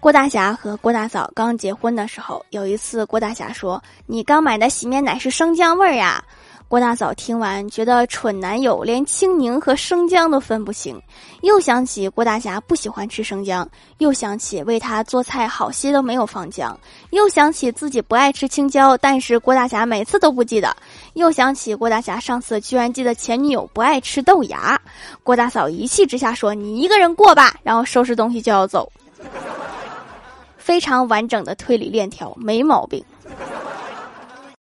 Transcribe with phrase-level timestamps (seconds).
[0.00, 6.22] 郭大侠和郭大嫂刚结婚的时候，有一次郭大侠说：“你刚买的洗面奶是生姜味儿呀。”
[6.68, 11.00] 郭大嫂听完，觉得蠢男友连青柠和生姜都分不清，
[11.40, 16.78] 又想起郭大侠不喜欢吃生姜，又想起为他做菜好些都没有放姜，
[17.10, 20.76] 又想起自己不爱吃青椒，但是郭大侠每次都不记得，
[21.14, 24.80] 又想起郭大侠上次居然记得前女友不爱吃豆芽。
[25.24, 28.92] 郭大嫂一气之下说：“你一个人过吧。”然后收拾东西就要走，
[30.68, 33.02] 非常完整的推理链条，没毛病。